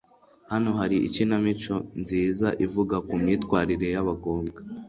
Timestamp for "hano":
0.51-0.69